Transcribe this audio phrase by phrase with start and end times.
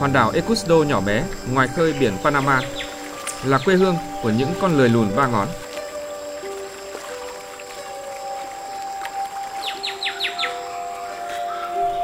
[0.00, 2.60] Hòn đảo Ecuador nhỏ bé, ngoài khơi biển Panama,
[3.44, 5.48] là quê hương của những con lười lùn ba ngón.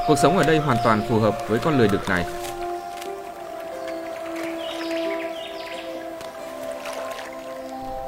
[0.09, 2.25] Cuộc sống ở đây hoàn toàn phù hợp với con lười đực này.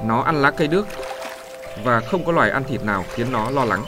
[0.05, 0.87] Nó ăn lá cây đước
[1.84, 3.84] và không có loài ăn thịt nào khiến nó lo lắng.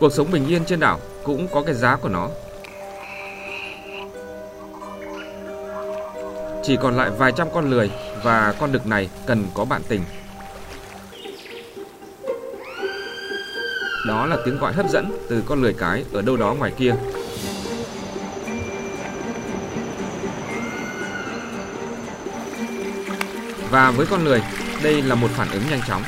[0.00, 2.28] Cuộc sống bình yên trên đảo cũng có cái giá của nó.
[6.64, 7.90] Chỉ còn lại vài trăm con lười
[8.22, 10.02] và con đực này cần có bạn tình.
[14.08, 16.94] Đó là tiếng gọi hấp dẫn từ con lười cái ở đâu đó ngoài kia.
[23.70, 24.42] Và với con lười,
[24.82, 26.02] đây là một phản ứng nhanh chóng.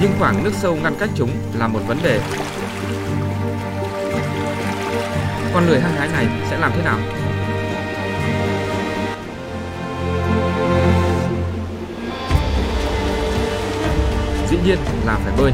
[0.00, 2.20] Nhưng khoảng nước sâu ngăn cách chúng là một vấn đề.
[5.54, 6.98] Con lười hăng hái này sẽ làm thế nào?
[14.50, 15.52] Dĩ nhiên là phải bơi.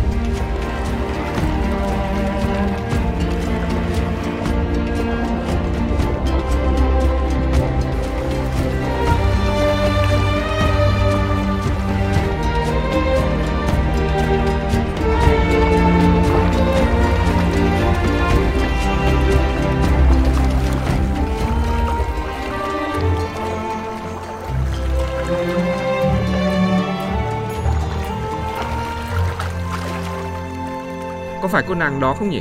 [31.44, 32.40] Có phải cô nàng đó không nhỉ?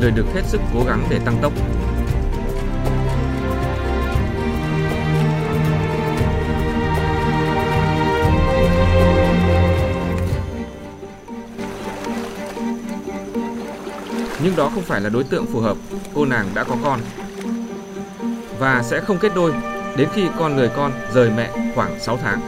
[0.00, 1.52] Lời được hết sức cố gắng để tăng tốc.
[14.42, 15.76] Nhưng đó không phải là đối tượng phù hợp.
[16.14, 17.00] Cô nàng đã có con
[18.58, 22.40] Và sẽ không kết đôi đến khi con người con rời mẹ khoảng 6 tháng.